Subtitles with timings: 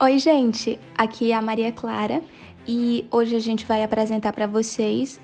[0.00, 0.78] Oi, gente!
[0.96, 2.22] Aqui é a Maria Clara
[2.68, 5.20] e hoje a gente vai apresentar para vocês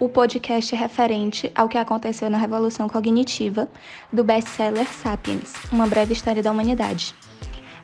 [0.00, 3.68] o podcast referente ao que aconteceu na Revolução Cognitiva
[4.12, 7.14] do best-seller Sapiens, Uma Breve História da Humanidade.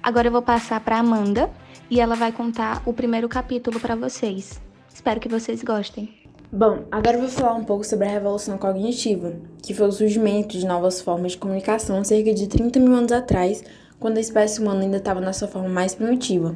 [0.03, 1.49] Agora eu vou passar para Amanda
[1.89, 4.61] e ela vai contar o primeiro capítulo para vocês.
[4.93, 6.13] Espero que vocês gostem.
[6.51, 10.59] Bom, agora eu vou falar um pouco sobre a Revolução Cognitiva, que foi o surgimento
[10.59, 13.63] de novas formas de comunicação cerca de 30 mil anos atrás,
[13.99, 16.55] quando a espécie humana ainda estava na sua forma mais primitiva.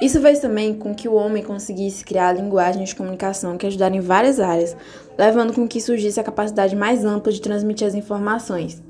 [0.00, 4.00] Isso fez também com que o homem conseguisse criar linguagens de comunicação que ajudaram em
[4.00, 4.76] várias áreas,
[5.18, 8.80] levando com que surgisse a capacidade mais ampla de transmitir as informações.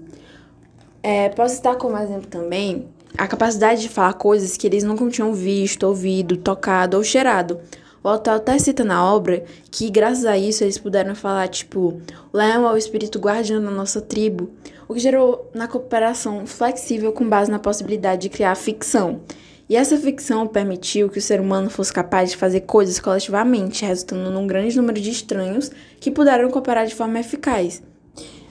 [1.02, 5.32] É, posso citar como exemplo também a capacidade de falar coisas que eles nunca tinham
[5.32, 7.58] visto, ouvido, tocado ou cheirado.
[8.04, 12.00] O autor até cita na obra que, graças a isso, eles puderam falar, tipo,
[12.32, 14.50] o leão é o espírito guardião da nossa tribo,
[14.88, 19.20] o que gerou na cooperação flexível com base na possibilidade de criar ficção.
[19.68, 24.30] E essa ficção permitiu que o ser humano fosse capaz de fazer coisas coletivamente, resultando
[24.30, 27.82] num grande número de estranhos que puderam cooperar de forma eficaz.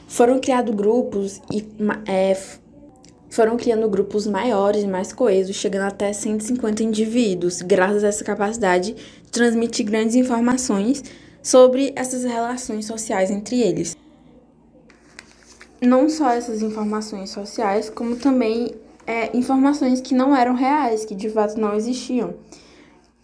[0.07, 1.65] Foram criados grupos e
[2.05, 2.37] é,
[3.31, 8.93] foram criando grupos maiores e mais coesos, chegando até 150 indivíduos, graças a essa capacidade
[8.93, 11.03] de transmitir grandes informações
[11.41, 13.97] sobre essas relações sociais entre eles
[15.81, 18.75] não só essas informações sociais, como também
[19.05, 22.35] é, informações que não eram reais, que de fato não existiam.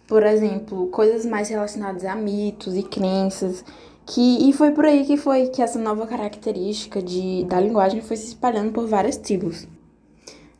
[0.06, 3.64] Por exemplo, coisas mais relacionadas a mitos e crenças,
[4.06, 8.16] que, e foi por aí que foi que essa nova característica de, da linguagem foi
[8.16, 9.66] se espalhando por várias tribos,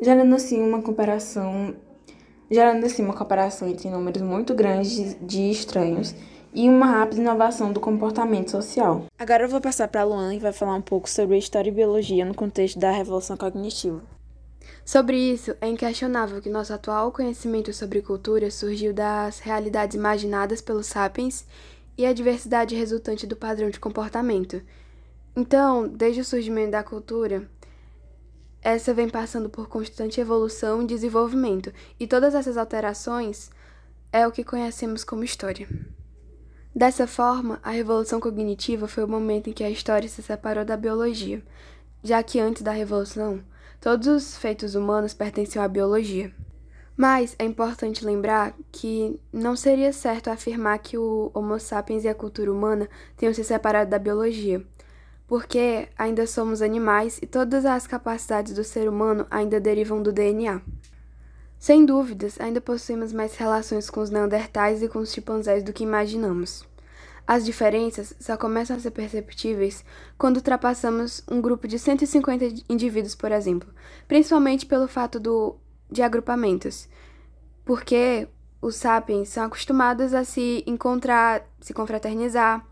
[0.00, 1.74] gerando assim uma comparação,
[2.50, 6.14] gerando assim uma comparação entre números muito grandes de, estranhos
[6.54, 9.06] e uma rápida inovação do comportamento social.
[9.18, 11.68] Agora eu vou passar para a Luana e vai falar um pouco sobre a história
[11.68, 14.00] e biologia no contexto da revolução cognitiva.
[14.84, 20.86] Sobre isso, é inquestionável que nosso atual conhecimento sobre cultura surgiu das realidades imaginadas pelos
[20.86, 21.44] sapiens
[21.98, 24.62] e a diversidade resultante do padrão de comportamento.
[25.34, 27.48] Então, desde o surgimento da cultura,
[28.62, 33.50] essa vem passando por constante evolução e desenvolvimento, e todas essas alterações
[34.12, 35.68] é o que conhecemos como história.
[36.74, 40.76] Dessa forma, a revolução cognitiva foi o momento em que a história se separou da
[40.76, 41.40] biologia,
[42.02, 43.40] já que antes da revolução,
[43.80, 46.32] todos os feitos humanos pertenciam à biologia.
[46.96, 52.14] Mas é importante lembrar que não seria certo afirmar que o Homo sapiens e a
[52.14, 54.60] cultura humana tenham se separado da biologia,
[55.28, 60.60] porque ainda somos animais e todas as capacidades do ser humano ainda derivam do DNA.
[61.58, 65.82] Sem dúvidas, ainda possuímos mais relações com os neandertais e com os chimpanzés do que
[65.82, 66.66] imaginamos.
[67.26, 69.82] As diferenças só começam a ser perceptíveis
[70.18, 73.68] quando ultrapassamos um grupo de 150 indivíduos, por exemplo,
[74.06, 75.56] principalmente pelo fato do,
[75.90, 76.86] de agrupamentos,
[77.64, 78.28] porque
[78.60, 82.66] os sapiens são acostumados a se encontrar, se confraternizar,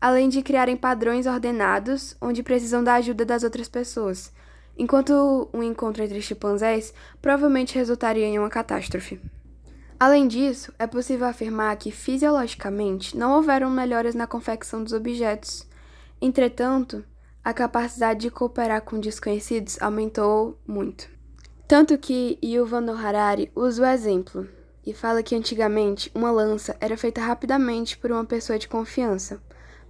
[0.00, 4.32] além de criarem padrões ordenados onde precisam da ajuda das outras pessoas,
[4.76, 9.20] enquanto um encontro entre chimpanzés provavelmente resultaria em uma catástrofe.
[9.98, 15.64] Além disso, é possível afirmar que fisiologicamente não houveram melhoras na confecção dos objetos.
[16.20, 17.04] Entretanto,
[17.44, 21.08] a capacidade de cooperar com desconhecidos aumentou muito.
[21.68, 24.48] Tanto que Yuval Noah Harari usa o exemplo
[24.84, 29.40] e fala que antigamente uma lança era feita rapidamente por uma pessoa de confiança,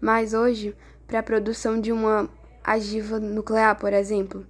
[0.01, 0.77] mas hoje,
[1.07, 2.29] para a produção de uma
[2.63, 4.47] agiva nuclear, por exemplo,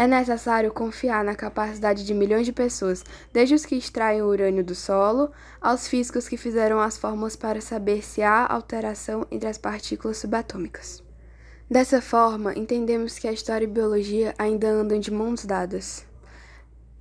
[0.00, 4.64] é necessário confiar na capacidade de milhões de pessoas, desde os que extraem o urânio
[4.64, 5.30] do solo,
[5.60, 11.02] aos físicos que fizeram as fórmulas para saber se há alteração entre as partículas subatômicas.
[11.70, 16.06] Dessa forma, entendemos que a história e a biologia ainda andam de mãos dadas.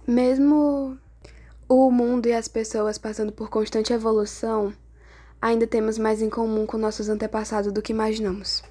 [0.06, 0.98] Mesmo
[1.70, 4.74] o mundo e as pessoas passando por constante evolução,
[5.42, 8.62] ainda temos mais em comum com nossos antepassados do que imaginamos.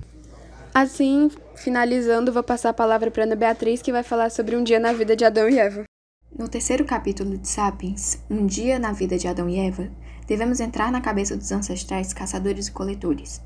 [0.81, 4.79] Assim, finalizando, vou passar a palavra para Ana Beatriz, que vai falar sobre um dia
[4.79, 5.83] na vida de Adão e Eva.
[6.31, 9.91] No terceiro capítulo de Sapiens, Um Dia na Vida de Adão e Eva,
[10.25, 13.43] devemos entrar na cabeça dos ancestrais caçadores e coletores.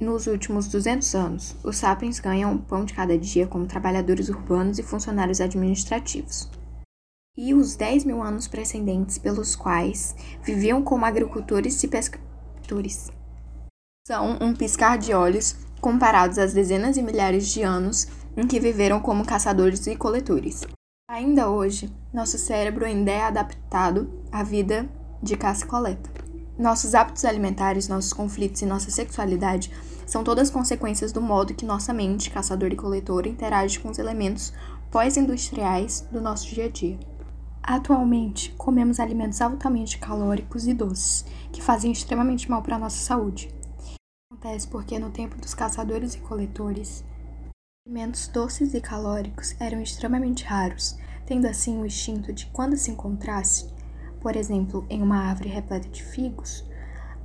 [0.00, 4.78] Nos últimos 200 anos, os sapiens ganham o pão de cada dia como trabalhadores urbanos
[4.78, 6.48] e funcionários administrativos.
[7.36, 13.10] E os 10 mil anos precedentes pelos quais viviam como agricultores e pescadores.
[14.06, 19.00] São um piscar de olhos comparados às dezenas e milhares de anos em que viveram
[19.00, 20.62] como caçadores e coletores.
[21.10, 24.88] Ainda hoje, nosso cérebro ainda é adaptado à vida
[25.22, 26.10] de caça e coleta.
[26.58, 29.72] Nossos hábitos alimentares, nossos conflitos e nossa sexualidade
[30.04, 34.52] são todas consequências do modo que nossa mente, caçador e coletor, interage com os elementos
[34.90, 36.98] pós-industriais do nosso dia a dia.
[37.62, 43.54] Atualmente, comemos alimentos altamente calóricos e doces, que fazem extremamente mal para a nossa saúde.
[44.38, 47.04] Acontece porque no tempo dos caçadores e coletores,
[47.84, 50.96] alimentos doces e calóricos eram extremamente raros,
[51.26, 53.68] tendo assim o instinto de quando se encontrasse,
[54.20, 56.64] por exemplo, em uma árvore repleta de figos,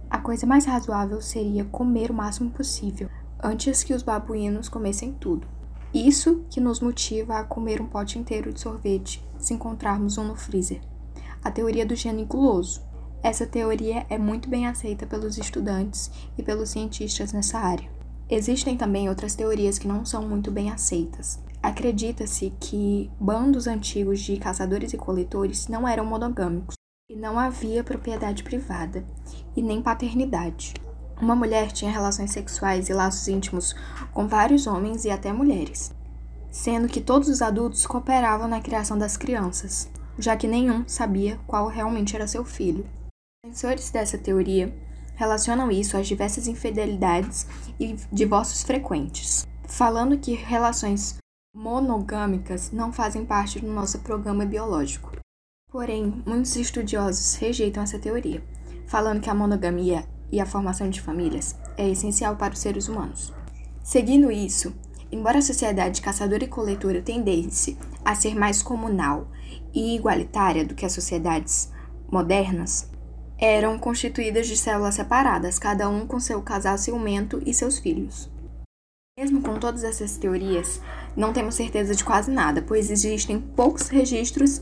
[0.09, 3.07] a coisa mais razoável seria comer o máximo possível,
[3.43, 5.47] antes que os babuínos comessem tudo.
[5.93, 10.35] Isso que nos motiva a comer um pote inteiro de sorvete se encontrarmos um no
[10.35, 10.81] freezer.
[11.43, 12.81] A teoria do gênio guloso.
[13.23, 17.89] Essa teoria é muito bem aceita pelos estudantes e pelos cientistas nessa área.
[18.29, 21.39] Existem também outras teorias que não são muito bem aceitas.
[21.61, 26.75] Acredita-se que bandos antigos de caçadores e coletores não eram monogâmicos
[27.09, 29.05] e não havia propriedade privada
[29.55, 30.73] e nem paternidade.
[31.21, 33.73] Uma mulher tinha relações sexuais e laços íntimos
[34.13, 35.93] com vários homens e até mulheres,
[36.51, 41.67] sendo que todos os adultos cooperavam na criação das crianças, já que nenhum sabia qual
[41.67, 42.85] realmente era seu filho.
[43.53, 44.73] Defensores dessa teoria
[45.13, 47.45] relacionam isso às diversas infidelidades
[47.79, 51.17] e divórcios frequentes, falando que relações
[51.55, 55.11] monogâmicas não fazem parte do nosso programa biológico.
[55.71, 58.43] Porém, muitos estudiosos rejeitam essa teoria,
[58.87, 63.31] falando que a monogamia e a formação de famílias é essencial para os seres humanos.
[63.83, 64.73] Seguindo isso,
[65.11, 69.27] embora a sociedade caçadora e coletora tendesse a ser mais comunal
[69.71, 71.71] e igualitária do que as sociedades
[72.11, 72.91] modernas,
[73.43, 78.31] eram constituídas de células separadas, cada um com seu casal ciumento e seus filhos.
[79.19, 80.79] Mesmo com todas essas teorias,
[81.13, 84.61] não temos certeza de quase nada, pois existem poucos registros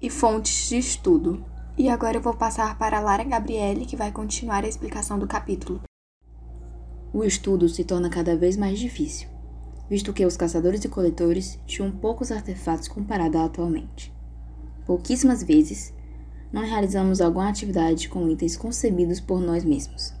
[0.00, 1.42] e fontes de estudo.
[1.78, 5.80] E agora eu vou passar para Lara Gabriele, que vai continuar a explicação do capítulo.
[7.14, 9.26] O estudo se torna cada vez mais difícil,
[9.88, 14.12] visto que os caçadores e coletores tinham poucos artefatos comparados atualmente.
[14.84, 15.94] Pouquíssimas vezes,
[16.52, 20.14] não realizamos alguma atividade com itens concebidos por nós mesmos.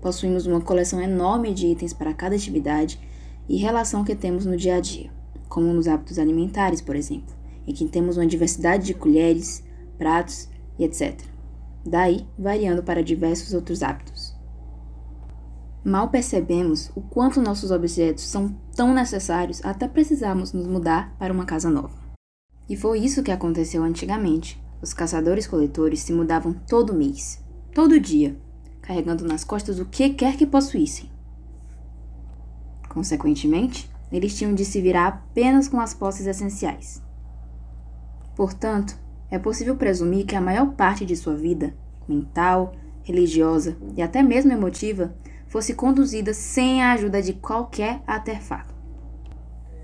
[0.00, 3.00] Possuímos uma coleção enorme de itens para cada atividade
[3.48, 5.10] e relação que temos no dia a dia,
[5.48, 7.34] como nos hábitos alimentares, por exemplo,
[7.66, 9.64] em que temos uma diversidade de colheres,
[9.98, 10.48] pratos
[10.78, 11.20] e etc.
[11.84, 14.38] Daí, variando para diversos outros hábitos.
[15.82, 21.46] Mal percebemos o quanto nossos objetos são tão necessários até precisarmos nos mudar para uma
[21.46, 21.98] casa nova.
[22.68, 24.62] E foi isso que aconteceu antigamente.
[24.82, 27.42] Os caçadores-coletores se mudavam todo mês,
[27.74, 28.36] todo dia,
[28.80, 31.10] carregando nas costas o que quer que possuíssem.
[32.88, 37.02] Consequentemente, eles tinham de se virar apenas com as posses essenciais.
[38.34, 38.98] Portanto,
[39.30, 41.74] é possível presumir que a maior parte de sua vida,
[42.08, 42.72] mental,
[43.02, 45.14] religiosa e até mesmo emotiva,
[45.46, 48.74] fosse conduzida sem a ajuda de qualquer artefato,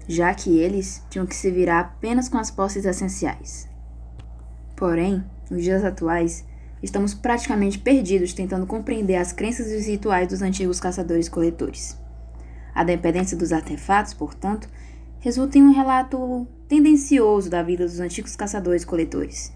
[0.09, 3.69] já que eles tinham que se virar apenas com as posses essenciais.
[4.77, 6.45] Porém, nos dias atuais,
[6.83, 11.99] estamos praticamente perdidos tentando compreender as crenças e os rituais dos antigos caçadores-coletores.
[12.75, 14.69] A dependência dos artefatos, portanto,
[15.19, 19.51] resulta em um relato tendencioso da vida dos antigos caçadores-coletores.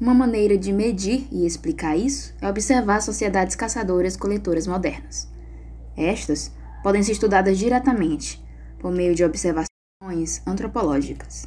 [0.00, 5.30] Uma maneira de medir e explicar isso é observar sociedades caçadoras-coletoras modernas.
[5.96, 6.52] Estas
[6.82, 8.42] podem ser estudadas diretamente
[8.80, 11.46] por meio de observações antropológicas.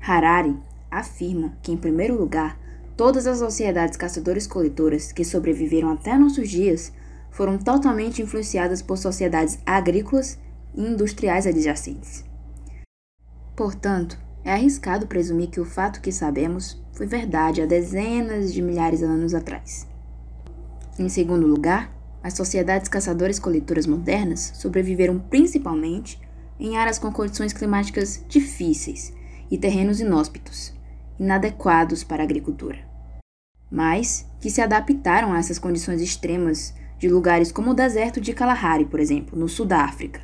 [0.00, 0.56] Harari
[0.90, 2.58] afirma que, em primeiro lugar,
[2.96, 6.92] todas as sociedades caçadores-coletoras que sobreviveram até nossos dias
[7.30, 10.38] foram totalmente influenciadas por sociedades agrícolas
[10.74, 12.24] e industriais adjacentes.
[13.54, 19.00] Portanto, é arriscado presumir que o fato que sabemos foi verdade há dezenas de milhares
[19.00, 19.86] de anos atrás.
[20.98, 21.92] Em segundo lugar,
[22.22, 26.20] as sociedades caçadores-coletoras modernas sobreviveram principalmente
[26.58, 29.12] em áreas com condições climáticas difíceis
[29.50, 30.74] e terrenos inóspitos,
[31.18, 32.78] inadequados para a agricultura,
[33.70, 38.84] mas que se adaptaram a essas condições extremas de lugares como o deserto de Kalahari,
[38.84, 40.20] por exemplo, no sul da África.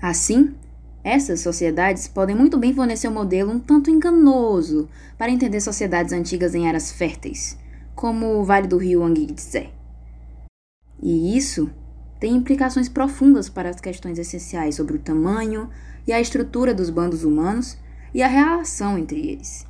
[0.00, 0.54] Assim,
[1.02, 6.54] essas sociedades podem muito bem fornecer um modelo um tanto enganoso para entender sociedades antigas
[6.54, 7.58] em áreas férteis,
[7.94, 9.70] como o Vale do Rio Anguizé.
[11.00, 11.70] E isso
[12.18, 15.70] tem implicações profundas para as questões essenciais sobre o tamanho
[16.06, 17.78] e a estrutura dos bandos humanos
[18.12, 19.67] e a relação entre eles.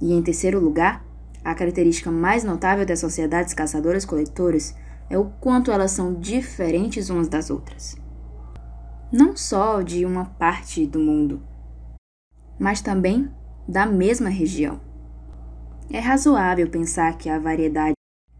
[0.00, 1.04] E em terceiro lugar,
[1.44, 4.74] a característica mais notável das sociedades caçadoras-coletoras
[5.08, 7.96] é o quanto elas são diferentes umas das outras
[9.12, 11.42] não só de uma parte do mundo,
[12.58, 13.28] mas também
[13.66, 14.80] da mesma região.
[15.90, 17.94] É razoável pensar que a variedade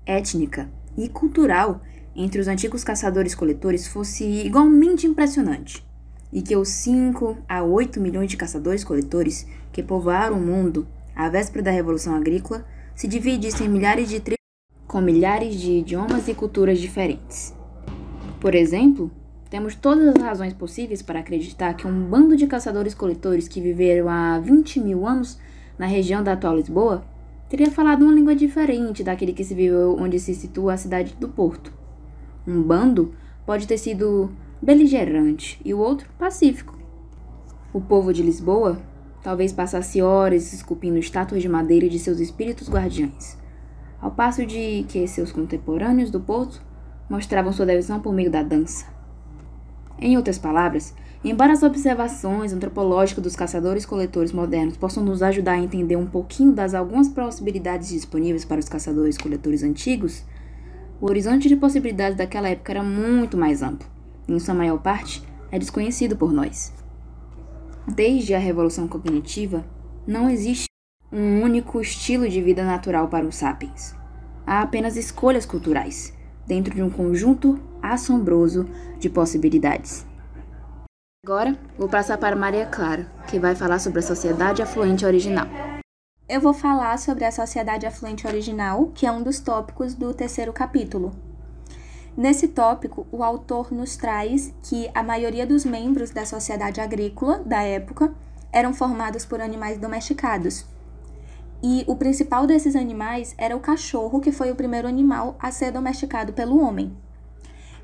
[0.06, 1.80] étnica e cultural
[2.14, 5.84] entre os antigos caçadores-coletores fosse igualmente impressionante,
[6.32, 11.64] e que os 5 a 8 milhões de caçadores-coletores que povoaram o mundo à véspera
[11.64, 14.40] da Revolução Agrícola se dividissem em milhares de tribos
[14.86, 17.54] com milhares de idiomas e culturas diferentes.
[18.40, 19.10] Por exemplo,
[19.48, 24.38] temos todas as razões possíveis para acreditar que um bando de caçadores-coletores que viveram há
[24.40, 25.38] 20 mil anos
[25.78, 27.04] na região da atual Lisboa
[27.48, 31.28] teria falado uma língua diferente daquele que se viveu onde se situa a cidade do
[31.28, 31.72] Porto.
[32.46, 33.14] Um bando
[33.46, 36.78] pode ter sido beligerante e o outro pacífico.
[37.72, 38.80] O povo de Lisboa
[39.22, 43.36] talvez passasse horas esculpindo estátuas de madeira de seus espíritos guardiães,
[44.00, 46.62] ao passo de que seus contemporâneos do Porto
[47.08, 48.86] mostravam sua devoção por meio da dança.
[49.98, 55.96] Em outras palavras, embora as observações antropológicas dos caçadores-coletores modernos possam nos ajudar a entender
[55.96, 60.24] um pouquinho das algumas possibilidades disponíveis para os caçadores-coletores antigos,
[61.00, 63.86] o horizonte de possibilidades daquela época era muito mais amplo,
[64.26, 66.79] e em sua maior parte é desconhecido por nós.
[67.86, 69.64] Desde a revolução cognitiva,
[70.06, 70.66] não existe
[71.12, 73.94] um único estilo de vida natural para os sapiens.
[74.46, 76.12] Há apenas escolhas culturais,
[76.46, 78.68] dentro de um conjunto assombroso
[78.98, 80.06] de possibilidades.
[81.24, 85.46] Agora, vou passar para Maria Clara, que vai falar sobre a sociedade afluente original.
[86.28, 90.52] Eu vou falar sobre a sociedade afluente original, que é um dos tópicos do terceiro
[90.52, 91.12] capítulo.
[92.16, 97.62] Nesse tópico, o autor nos traz que a maioria dos membros da sociedade agrícola da
[97.62, 98.12] época
[98.52, 100.66] eram formados por animais domesticados,
[101.62, 105.70] e o principal desses animais era o cachorro, que foi o primeiro animal a ser
[105.70, 106.96] domesticado pelo homem.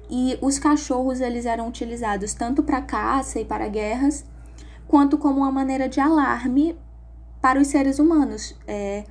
[0.09, 4.25] E os cachorros eles eram utilizados tanto para caça e para guerras,
[4.89, 6.79] quanto como uma maneira de alarme
[7.41, 8.57] para os seres humanos.
[8.67, 9.05] É,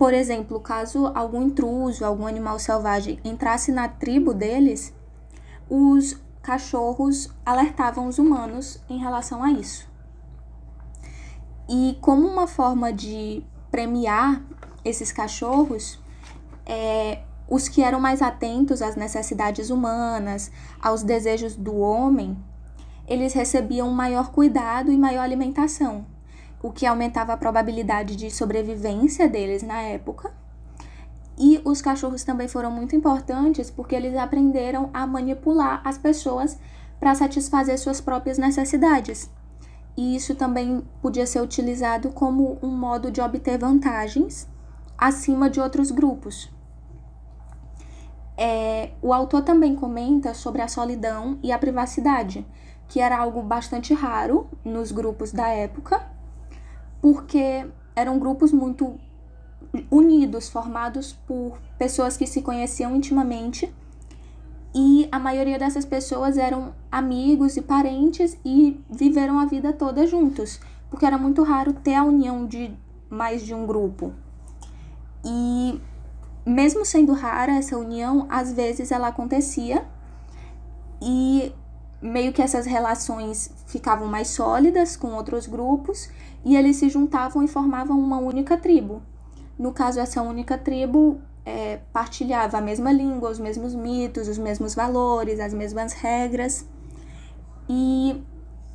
[0.00, 4.94] por exemplo, caso algum intruso, algum animal selvagem entrasse na tribo deles,
[5.68, 9.86] os cachorros alertavam os humanos em relação a isso.
[11.68, 14.42] E como uma forma de premiar
[14.82, 16.00] esses cachorros,
[16.64, 22.42] é, os que eram mais atentos às necessidades humanas, aos desejos do homem,
[23.06, 26.06] eles recebiam maior cuidado e maior alimentação,
[26.62, 30.32] o que aumentava a probabilidade de sobrevivência deles na época.
[31.38, 36.58] E os cachorros também foram muito importantes porque eles aprenderam a manipular as pessoas
[36.98, 39.30] para satisfazer suas próprias necessidades
[39.96, 44.48] e isso também podia ser utilizado como um modo de obter vantagens
[44.96, 46.50] acima de outros grupos.
[48.36, 52.46] É, o autor também comenta sobre a solidão e a privacidade,
[52.88, 56.02] que era algo bastante raro nos grupos da época,
[57.00, 58.98] porque eram grupos muito
[59.90, 63.72] unidos, formados por pessoas que se conheciam intimamente
[64.74, 70.60] e a maioria dessas pessoas eram amigos e parentes e viveram a vida toda juntos,
[70.88, 72.72] porque era muito raro ter a união de
[73.08, 74.12] mais de um grupo.
[75.24, 75.80] E
[76.46, 79.84] mesmo sendo rara essa união, às vezes ela acontecia
[81.02, 81.52] e
[82.00, 86.08] meio que essas relações ficavam mais sólidas com outros grupos
[86.44, 89.02] e eles se juntavam e formavam uma única tribo.
[89.58, 94.74] No caso, essa única tribo é, partilhava a mesma língua, os mesmos mitos, os mesmos
[94.74, 96.66] valores, as mesmas regras.
[97.68, 98.22] E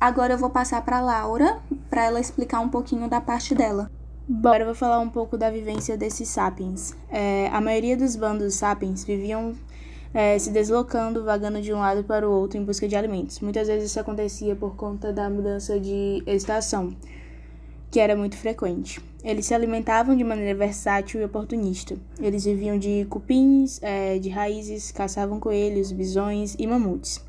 [0.00, 3.90] agora eu vou passar para Laura para ela explicar um pouquinho da parte dela.
[4.28, 6.96] Bora, eu vou falar um pouco da vivência desses sapiens.
[7.08, 9.54] É, a maioria dos bandos sapiens viviam
[10.12, 13.38] é, se deslocando, vagando de um lado para o outro em busca de alimentos.
[13.40, 16.96] Muitas vezes isso acontecia por conta da mudança de estação,
[17.90, 19.00] que era muito frequente.
[19.22, 21.96] Eles se alimentavam de maneira versátil e oportunista.
[22.20, 27.24] Eles viviam de cupins, é, de raízes, caçavam coelhos, bisões e mamutes.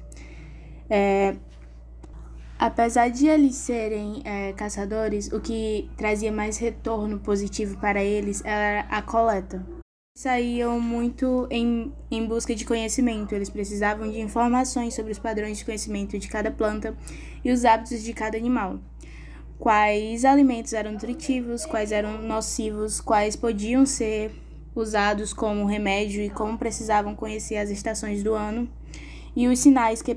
[0.90, 1.36] É,
[2.60, 8.82] apesar de eles serem é, caçadores, o que trazia mais retorno positivo para eles era
[8.90, 9.66] a coleta.
[10.16, 15.66] Saíam muito em, em busca de conhecimento, eles precisavam de informações sobre os padrões de
[15.66, 16.98] conhecimento de cada planta
[17.46, 18.80] e os hábitos de cada animal
[19.60, 24.32] quais alimentos eram nutritivos, quais eram nocivos, quais podiam ser
[24.76, 28.70] usados como remédio e como precisavam conhecer as estações do ano
[29.36, 30.16] e os sinais que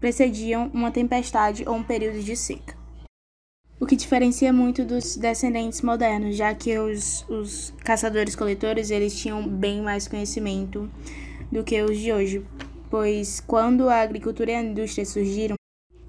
[0.00, 2.76] precediam uma tempestade ou um período de seca.
[3.80, 9.80] O que diferencia muito dos descendentes modernos, já que os, os caçadores-coletores eles tinham bem
[9.80, 10.90] mais conhecimento
[11.50, 12.44] do que os de hoje,
[12.90, 15.57] pois quando a agricultura e a indústria surgiram,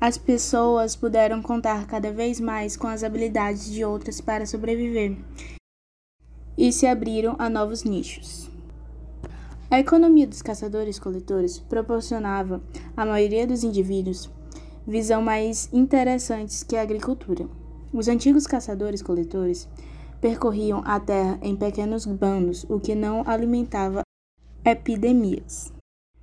[0.02, 5.18] as pessoas puderam contar cada vez mais com as habilidades de outras para sobreviver
[6.58, 8.50] e se abriram a novos nichos.
[9.70, 12.62] A economia dos caçadores-coletores proporcionava
[12.98, 14.30] à maioria dos indivíduos
[14.88, 17.48] visão mais interessantes que a agricultura.
[17.94, 19.68] Os antigos caçadores-coletores
[20.20, 24.02] percorriam a terra em pequenos bandos, o que não alimentava
[24.66, 25.72] epidemias.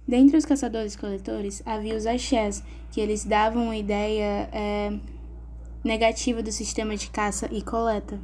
[0.06, 4.92] Dentre os caçadores-coletores havia os axés, que eles davam uma ideia é,
[5.82, 8.20] negativa do sistema de caça e coleta.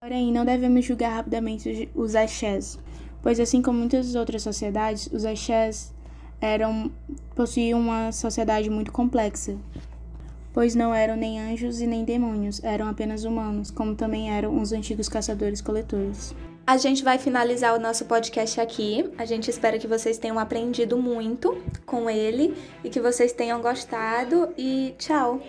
[0.00, 2.78] Porém, não devemos julgar rapidamente os axés,
[3.20, 5.92] pois assim como muitas outras sociedades, os axés
[6.40, 6.90] eram
[7.34, 9.56] possuíam uma sociedade muito complexa,
[10.52, 14.72] pois não eram nem anjos e nem demônios, eram apenas humanos, como também eram os
[14.72, 16.34] antigos caçadores-coletores.
[16.64, 19.10] A gente vai finalizar o nosso podcast aqui.
[19.18, 22.54] A gente espera que vocês tenham aprendido muito com ele
[22.84, 24.48] e que vocês tenham gostado.
[24.56, 25.40] E tchau!